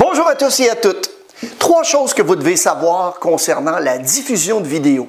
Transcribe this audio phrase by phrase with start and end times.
[0.00, 1.10] Bonjour à tous et à toutes.
[1.58, 5.08] Trois choses que vous devez savoir concernant la diffusion de vidéos.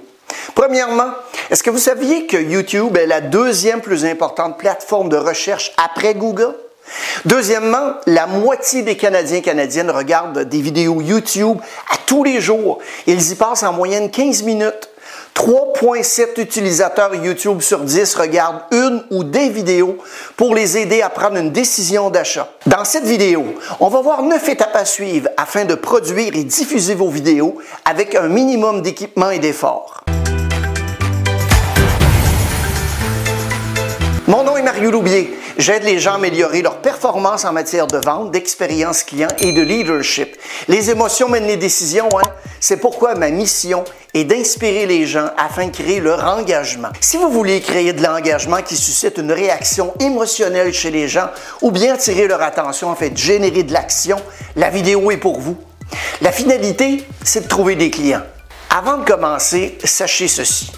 [0.54, 1.12] Premièrement,
[1.50, 6.14] est-ce que vous saviez que YouTube est la deuxième plus importante plateforme de recherche après
[6.14, 6.54] Google?
[7.24, 12.80] Deuxièmement, la moitié des Canadiens et Canadiennes regardent des vidéos YouTube à tous les jours.
[13.08, 14.90] Ils y passent en moyenne 15 minutes.
[15.36, 19.98] 3,7 utilisateurs YouTube sur 10 regardent une ou des vidéos
[20.36, 22.50] pour les aider à prendre une décision d'achat.
[22.66, 26.96] Dans cette vidéo, on va voir 9 étapes à suivre afin de produire et diffuser
[26.96, 30.04] vos vidéos avec un minimum d'équipement et d'efforts.
[34.28, 35.41] Mon nom est Mario Loubier.
[35.62, 39.62] J'aide les gens à améliorer leur performance en matière de vente, d'expérience client et de
[39.62, 40.36] leadership.
[40.68, 42.28] Les émotions mènent les décisions, hein?
[42.60, 43.84] C'est pourquoi ma mission
[44.16, 46.90] est d'inspirer les gens afin de créer leur engagement.
[47.00, 51.30] Si vous voulez créer de l'engagement qui suscite une réaction émotionnelle chez les gens
[51.62, 54.20] ou bien attirer leur attention, en fait, générer de l'action,
[54.56, 55.58] la vidéo est pour vous.
[56.22, 58.24] La finalité, c'est de trouver des clients.
[58.72, 60.72] Avant de commencer, sachez ceci.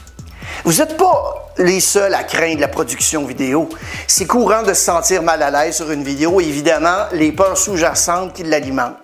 [0.65, 3.67] Vous n'êtes pas les seuls à craindre la production vidéo.
[4.07, 7.57] C'est courant de se sentir mal à l'aise sur une vidéo et évidemment les peurs
[7.57, 8.95] sous-jacentes qui l'alimentent.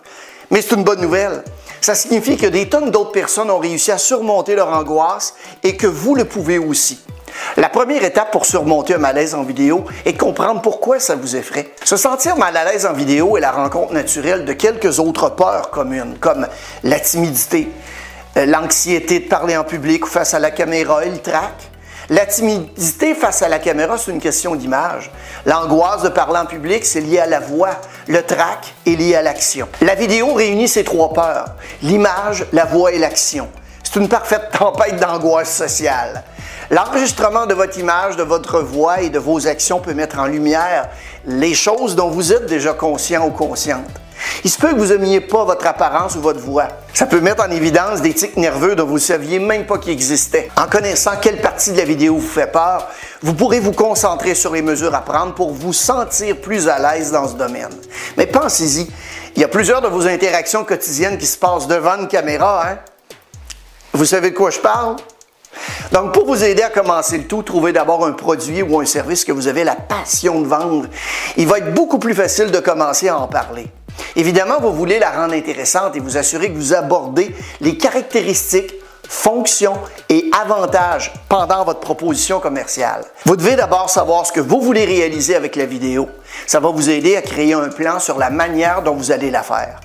[0.51, 1.43] Mais c'est une bonne nouvelle.
[1.81, 5.85] Ça signifie que des tonnes d'autres personnes ont réussi à surmonter leur angoisse et que
[5.85, 7.01] vous le pouvez aussi.
[7.57, 11.73] La première étape pour surmonter un malaise en vidéo est comprendre pourquoi ça vous effraie.
[11.83, 15.71] Se sentir mal à l'aise en vidéo est la rencontre naturelle de quelques autres peurs
[15.71, 16.47] communes, comme
[16.83, 17.69] la timidité,
[18.35, 21.69] l'anxiété de parler en public ou face à la caméra et le trac.
[22.09, 25.11] La timidité face à la caméra, c'est une question d'image.
[25.45, 27.69] L'angoisse de parler en public, c'est lié à la voix.
[28.07, 29.67] Le trac est lié à l'action.
[29.81, 33.47] La vidéo réunit ces trois peurs, l'image, la voix et l'action.
[33.83, 36.23] C'est une parfaite tempête d'angoisse sociale.
[36.71, 40.89] L'enregistrement de votre image, de votre voix et de vos actions peut mettre en lumière
[41.25, 43.89] les choses dont vous êtes déjà conscient ou consciente.
[44.43, 46.67] Il se peut que vous n'aimiez pas votre apparence ou votre voix.
[46.93, 49.93] Ça peut mettre en évidence des tics nerveux dont vous ne saviez même pas qu'ils
[49.93, 50.49] existaient.
[50.57, 52.87] En connaissant quelle partie de la vidéo vous fait peur,
[53.21, 57.11] vous pourrez vous concentrer sur les mesures à prendre pour vous sentir plus à l'aise
[57.11, 57.69] dans ce domaine.
[58.17, 58.89] Mais pensez-y,
[59.35, 62.67] il y a plusieurs de vos interactions quotidiennes qui se passent devant une caméra.
[62.67, 62.77] Hein?
[63.93, 64.95] Vous savez de quoi je parle?
[65.91, 69.25] Donc, pour vous aider à commencer le tout, trouvez d'abord un produit ou un service
[69.25, 70.87] que vous avez la passion de vendre.
[71.37, 73.67] Il va être beaucoup plus facile de commencer à en parler.
[74.15, 78.73] Évidemment, vous voulez la rendre intéressante et vous assurer que vous abordez les caractéristiques,
[79.07, 79.77] fonctions
[80.07, 83.03] et avantages pendant votre proposition commerciale.
[83.25, 86.07] Vous devez d'abord savoir ce que vous voulez réaliser avec la vidéo.
[86.45, 89.41] Ça va vous aider à créer un plan sur la manière dont vous allez la
[89.41, 89.79] faire.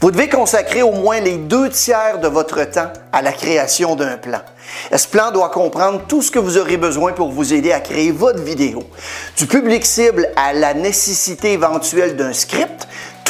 [0.00, 4.16] Vous devez consacrer au moins les deux tiers de votre temps à la création d'un
[4.16, 4.40] plan.
[4.94, 8.12] Ce plan doit comprendre tout ce que vous aurez besoin pour vous aider à créer
[8.12, 8.82] votre vidéo.
[9.36, 12.79] Du public cible à la nécessité éventuelle d'un script,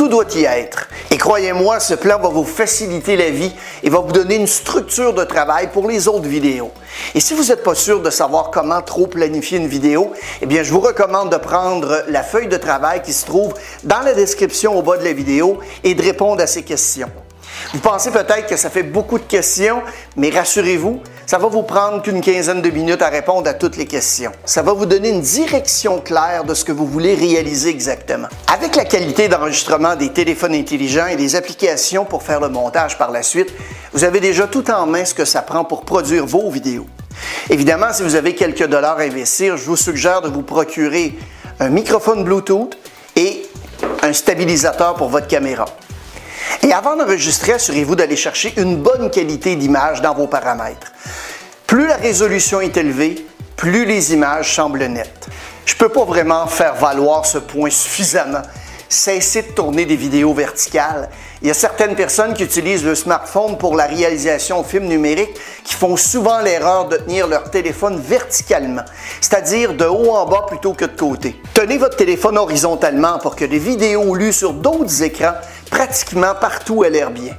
[0.01, 0.89] tout doit y être.
[1.11, 3.53] Et croyez-moi, ce plan va vous faciliter la vie
[3.83, 6.71] et va vous donner une structure de travail pour les autres vidéos.
[7.15, 10.73] Et si vous n'êtes pas sûr de savoir comment trop planifier une vidéo, eh je
[10.73, 13.53] vous recommande de prendre la feuille de travail qui se trouve
[13.85, 17.11] dans la description au bas de la vidéo et de répondre à ces questions.
[17.73, 19.81] Vous pensez peut-être que ça fait beaucoup de questions,
[20.17, 23.87] mais rassurez-vous, ça va vous prendre qu'une quinzaine de minutes à répondre à toutes les
[23.87, 24.33] questions.
[24.45, 28.27] Ça va vous donner une direction claire de ce que vous voulez réaliser exactement.
[28.53, 33.13] Avec la qualité d'enregistrement des téléphones intelligents et des applications pour faire le montage par
[33.13, 33.55] la suite,
[33.93, 36.87] vous avez déjà tout en main ce que ça prend pour produire vos vidéos.
[37.51, 41.17] Évidemment, si vous avez quelques dollars à investir, je vous suggère de vous procurer
[41.61, 42.77] un microphone Bluetooth
[43.15, 43.45] et
[44.03, 45.67] un stabilisateur pour votre caméra.
[46.63, 50.93] Et avant d'enregistrer, assurez-vous d'aller chercher une bonne qualité d'image dans vos paramètres.
[51.67, 53.27] Plus la résolution est élevée,
[53.57, 55.29] plus les images semblent nettes.
[55.65, 58.43] Je ne peux pas vraiment faire valoir ce point suffisamment.
[58.89, 61.09] Cessez de tourner des vidéos verticales.
[61.43, 65.33] Il y a certaines personnes qui utilisent le smartphone pour la réalisation de films numériques
[65.63, 68.83] qui font souvent l'erreur de tenir leur téléphone verticalement,
[69.21, 71.41] c'est-à-dire de haut en bas plutôt que de côté.
[71.55, 75.35] Tenez votre téléphone horizontalement pour que les vidéos lues sur d'autres écrans
[75.71, 77.35] pratiquement partout à l'air bien.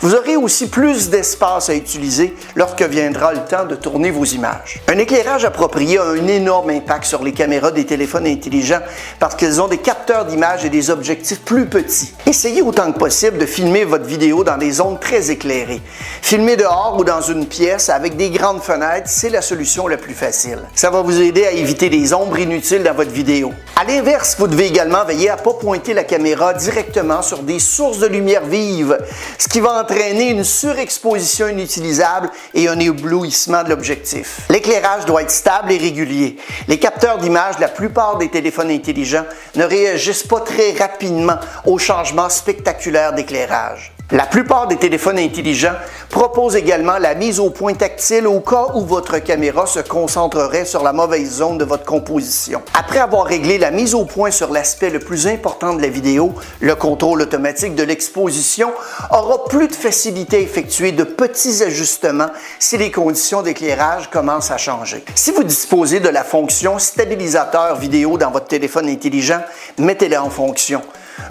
[0.00, 4.80] Vous aurez aussi plus d'espace à utiliser lorsque viendra le temps de tourner vos images.
[4.88, 8.80] Un éclairage approprié a un énorme impact sur les caméras des téléphones intelligents
[9.18, 12.14] parce qu'elles ont des capteurs d'image et des objectifs plus petits.
[12.26, 15.82] Essayez autant que possible de filmer votre vidéo dans des zones très éclairées.
[16.22, 20.14] Filmer dehors ou dans une pièce avec des grandes fenêtres, c'est la solution la plus
[20.14, 20.58] facile.
[20.74, 23.52] Ça va vous aider à éviter des ombres inutiles dans votre vidéo.
[23.76, 27.58] À l'inverse, vous devez également veiller à ne pas pointer la caméra directement sur des
[27.58, 28.98] sources de lumière vive,
[29.38, 34.40] ce qui va entraîner une surexposition inutilisable et un éblouissement de l'objectif.
[34.50, 36.36] L'éclairage doit être stable et régulier.
[36.68, 41.78] Les capteurs d'image de la plupart des téléphones intelligents ne réagissent pas très rapidement aux
[41.78, 43.95] changements spectaculaires d'éclairage.
[44.12, 45.74] La plupart des téléphones intelligents
[46.10, 50.84] proposent également la mise au point tactile au cas où votre caméra se concentrerait sur
[50.84, 52.62] la mauvaise zone de votre composition.
[52.74, 56.32] Après avoir réglé la mise au point sur l'aspect le plus important de la vidéo,
[56.60, 58.72] le contrôle automatique de l'exposition
[59.10, 62.30] aura plus de facilité à effectuer de petits ajustements
[62.60, 65.04] si les conditions d'éclairage commencent à changer.
[65.16, 69.40] Si vous disposez de la fonction stabilisateur vidéo dans votre téléphone intelligent,
[69.78, 70.80] mettez-la en fonction.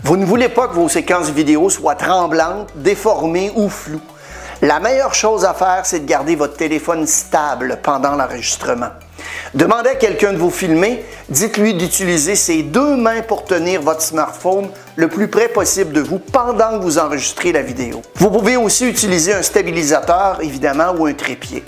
[0.04, 4.02] Vous ne voulez pas que vos séquences vidéo soient tremblantes, déformées ou floues.
[4.62, 8.90] La meilleure chose à faire, c'est de garder votre téléphone stable pendant l'enregistrement.
[9.54, 14.70] Demandez à quelqu'un de vous filmer, dites-lui d'utiliser ses deux mains pour tenir votre smartphone
[14.96, 18.02] le plus près possible de vous pendant que vous enregistrez la vidéo.
[18.16, 21.64] Vous pouvez aussi utiliser un stabilisateur, évidemment, ou un trépied.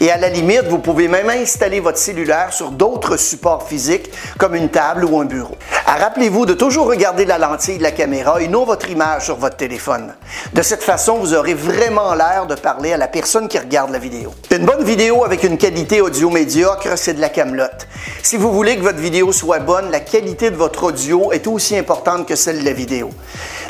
[0.00, 4.54] Et à la limite, vous pouvez même installer votre cellulaire sur d'autres supports physiques comme
[4.54, 5.56] une table ou un bureau.
[5.94, 9.36] Ah, rappelez-vous de toujours regarder la lentille de la caméra et non votre image sur
[9.36, 10.14] votre téléphone.
[10.54, 13.98] De cette façon, vous aurez vraiment l'air de parler à la personne qui regarde la
[13.98, 14.32] vidéo.
[14.50, 17.86] Une bonne vidéo avec une qualité audio médiocre, c'est de la camelote.
[18.22, 21.76] Si vous voulez que votre vidéo soit bonne, la qualité de votre audio est aussi
[21.76, 23.10] importante que celle de la vidéo.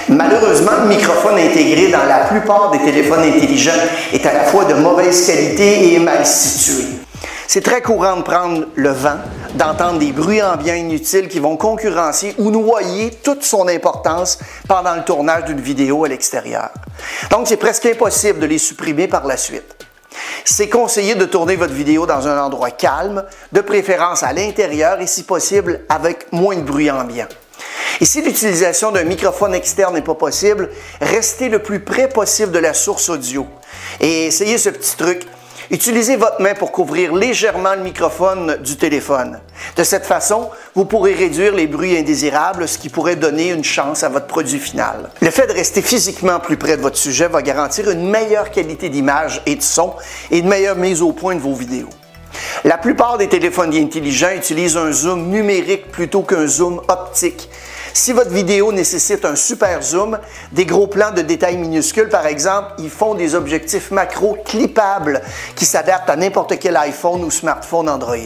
[0.08, 3.72] Malheureusement, le microphone intégré dans la plupart des téléphones intelligents
[4.12, 7.01] est à la fois de mauvaise qualité et mal situé.
[7.52, 9.18] C'est très courant de prendre le vent,
[9.56, 15.04] d'entendre des bruits ambiants inutiles qui vont concurrencer ou noyer toute son importance pendant le
[15.04, 16.70] tournage d'une vidéo à l'extérieur.
[17.30, 19.84] Donc, c'est presque impossible de les supprimer par la suite.
[20.46, 23.22] C'est conseillé de tourner votre vidéo dans un endroit calme,
[23.52, 27.28] de préférence à l'intérieur et si possible avec moins de bruit ambiant.
[28.00, 30.70] Et si l'utilisation d'un microphone externe n'est pas possible,
[31.02, 33.46] restez le plus près possible de la source audio.
[34.00, 35.26] Et essayez ce petit truc.
[35.72, 39.40] Utilisez votre main pour couvrir légèrement le microphone du téléphone.
[39.74, 44.02] De cette façon, vous pourrez réduire les bruits indésirables, ce qui pourrait donner une chance
[44.02, 45.08] à votre produit final.
[45.22, 48.90] Le fait de rester physiquement plus près de votre sujet va garantir une meilleure qualité
[48.90, 49.94] d'image et de son
[50.30, 51.88] et une meilleure mise au point de vos vidéos.
[52.64, 57.48] La plupart des téléphones intelligents utilisent un zoom numérique plutôt qu'un zoom optique,
[57.94, 60.18] si votre vidéo nécessite un super zoom,
[60.52, 65.20] des gros plans de détails minuscules, par exemple, ils font des objectifs macro clippables
[65.56, 68.16] qui s'adaptent à n'importe quel iPhone ou smartphone Android.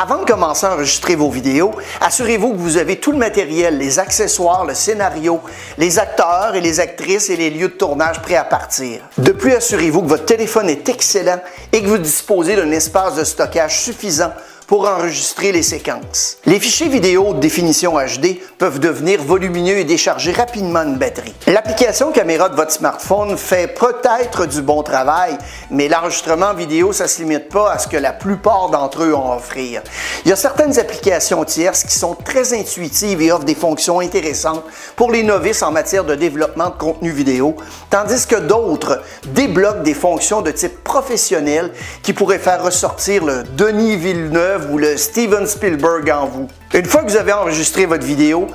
[0.00, 3.98] Avant de commencer à enregistrer vos vidéos, assurez-vous que vous avez tout le matériel, les
[3.98, 5.40] accessoires, le scénario,
[5.78, 9.00] les acteurs et les actrices et les lieux de tournage prêts à partir.
[9.18, 11.40] De plus, assurez-vous que votre téléphone est excellent
[11.72, 14.32] et que vous disposez d'un espace de stockage suffisant
[14.72, 16.38] pour enregistrer les séquences.
[16.46, 21.34] Les fichiers vidéo de définition HD peuvent devenir volumineux et décharger rapidement une batterie.
[21.46, 25.36] L'application caméra de votre smartphone fait peut-être du bon travail,
[25.70, 29.32] mais l'enregistrement vidéo, ça se limite pas à ce que la plupart d'entre eux ont
[29.32, 29.82] à offrir.
[30.24, 34.64] Il y a certaines applications tierces qui sont très intuitives et offrent des fonctions intéressantes
[34.96, 37.56] pour les novices en matière de développement de contenu vidéo,
[37.90, 39.02] tandis que d'autres
[39.34, 41.72] débloquent des fonctions de type professionnel
[42.02, 46.48] qui pourraient faire ressortir le Denis Villeneuve ou le Steven Spielberg en vous.
[46.74, 48.46] Une fois que vous avez enregistré votre vidéo,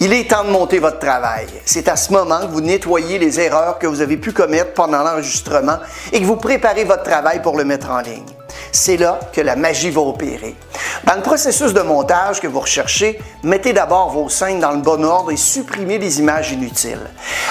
[0.00, 1.46] il est temps de monter votre travail.
[1.64, 5.02] C'est à ce moment que vous nettoyez les erreurs que vous avez pu commettre pendant
[5.02, 5.78] l'enregistrement
[6.12, 8.41] et que vous préparez votre travail pour le mettre en ligne.
[8.74, 10.56] C'est là que la magie va opérer.
[11.04, 15.04] Dans le processus de montage que vous recherchez, mettez d'abord vos scènes dans le bon
[15.04, 17.10] ordre et supprimez les images inutiles.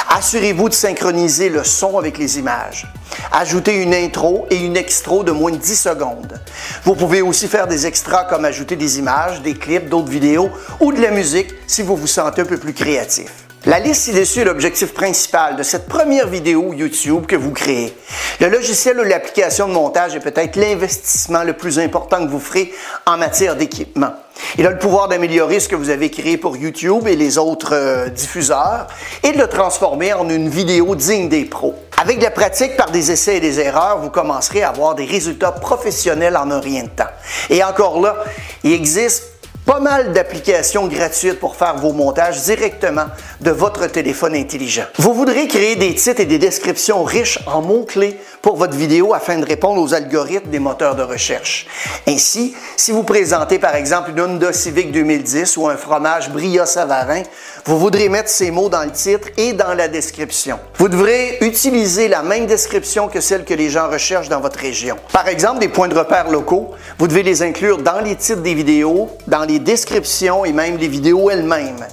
[0.09, 2.91] Assurez-vous de synchroniser le son avec les images.
[3.31, 6.41] Ajoutez une intro et une extra de moins de 10 secondes.
[6.85, 10.49] Vous pouvez aussi faire des extras comme ajouter des images, des clips, d'autres vidéos
[10.79, 13.50] ou de la musique si vous vous sentez un peu plus créatif.
[13.67, 17.95] La liste ci-dessus est l'objectif principal de cette première vidéo YouTube que vous créez.
[18.39, 22.73] Le logiciel ou l'application de montage est peut-être l'investissement le plus important que vous ferez
[23.05, 24.13] en matière d'équipement.
[24.57, 27.75] Il a le pouvoir d'améliorer ce que vous avez créé pour YouTube et les autres
[27.75, 28.87] euh, diffuseurs
[29.21, 31.75] et de le transformer en une vidéo digne des pros.
[32.01, 35.51] Avec la pratique par des essais et des erreurs, vous commencerez à avoir des résultats
[35.51, 37.11] professionnels en un rien de temps.
[37.51, 38.23] Et encore là,
[38.63, 39.30] il existe
[39.65, 43.05] pas mal d'applications gratuites pour faire vos montages directement
[43.41, 44.85] de votre téléphone intelligent.
[44.97, 49.37] Vous voudrez créer des titres et des descriptions riches en mots-clés pour votre vidéo afin
[49.37, 51.67] de répondre aux algorithmes des moteurs de recherche.
[52.07, 57.23] Ainsi, si vous présentez par exemple une Honda Civic 2010 ou un fromage Bria Savarin,
[57.65, 60.59] vous voudrez mettre ces mots dans le titre et dans la description.
[60.77, 64.97] Vous devrez utiliser la même description que celle que les gens recherchent dans votre région.
[65.13, 68.55] Par exemple, des points de repère locaux, vous devez les inclure dans les titres des
[68.55, 71.85] vidéos, dans les descriptions et même les vidéos elles-mêmes.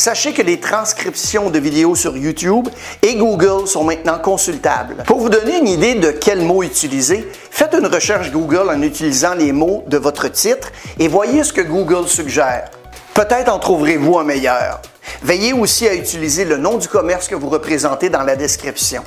[0.00, 2.68] Sachez que les transcriptions de vidéos sur YouTube
[3.02, 5.04] et Google sont maintenant consultables.
[5.06, 9.34] Pour vous donner une idée de quels mots utiliser, faites une recherche Google en utilisant
[9.34, 12.70] les mots de votre titre et voyez ce que Google suggère.
[13.12, 14.80] Peut-être en trouverez-vous un meilleur.
[15.22, 19.02] Veillez aussi à utiliser le nom du commerce que vous représentez dans la description.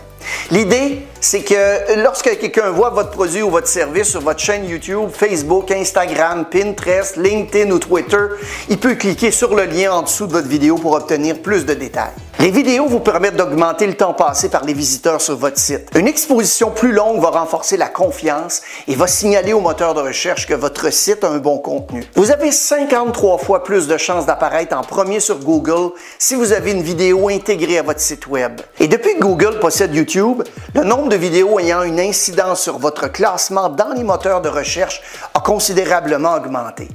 [0.52, 5.10] L'idée, c'est que lorsque quelqu'un voit votre produit ou votre service sur votre chaîne YouTube,
[5.12, 8.26] Facebook, Instagram, Pinterest, LinkedIn ou Twitter,
[8.70, 11.74] il peut cliquer sur le lien en dessous de votre vidéo pour obtenir plus de
[11.74, 12.12] détails.
[12.40, 15.88] Les vidéos vous permettent d'augmenter le temps passé par les visiteurs sur votre site.
[15.96, 20.46] Une exposition plus longue va renforcer la confiance et va signaler au moteur de recherche
[20.46, 22.04] que votre site a un bon contenu.
[22.16, 26.72] Vous avez 53 fois plus de chances d'apparaître en premier sur Google si vous avez
[26.72, 28.62] une vidéo intégrée à votre site Web.
[28.80, 33.12] Et depuis que Google possède YouTube, le nombre de vidéos ayant une incidence sur votre
[33.12, 35.02] classement dans les moteurs de recherche
[35.34, 36.88] a considérablement augmenté.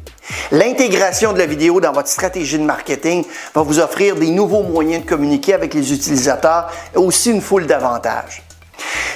[0.51, 3.25] L'intégration de la vidéo dans votre stratégie de marketing
[3.55, 7.67] va vous offrir des nouveaux moyens de communiquer avec les utilisateurs et aussi une foule
[7.67, 8.43] d'avantages.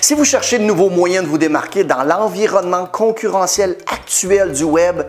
[0.01, 5.03] Si vous cherchez de nouveaux moyens de vous démarquer dans l'environnement concurrentiel actuel du web,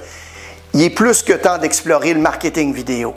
[0.74, 3.14] il est plus que temps d'explorer le marketing vidéo.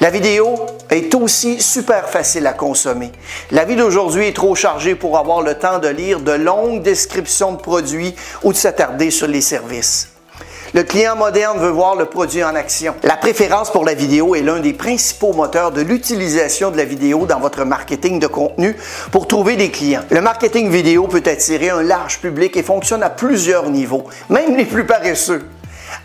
[0.00, 0.54] La vidéo
[0.90, 3.10] est aussi super facile à consommer.
[3.50, 7.52] La vie d'aujourd'hui est trop chargée pour avoir le temps de lire de longues descriptions
[7.52, 10.08] de produits ou de s'attarder sur les services.
[10.74, 12.94] Le client moderne veut voir le produit en action.
[13.02, 17.24] La préférence pour la vidéo est l'un des principaux moteurs de l'utilisation de la vidéo
[17.24, 18.76] dans votre marketing de contenu
[19.12, 20.02] pour trouver des clients.
[20.10, 24.66] Le marketing vidéo peut attirer un large public et fonctionne à plusieurs niveaux, même les
[24.66, 25.42] plus paresseux.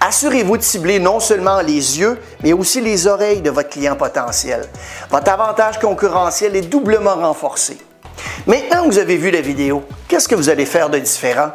[0.03, 4.67] Assurez-vous de cibler non seulement les yeux, mais aussi les oreilles de votre client potentiel.
[5.11, 7.77] Votre avantage concurrentiel est doublement renforcé.
[8.47, 11.51] Maintenant que vous avez vu la vidéo, qu'est-ce que vous allez faire de différent?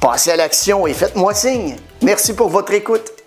[0.00, 1.76] Passez à l'action et faites-moi signe.
[2.00, 3.19] Merci pour votre écoute.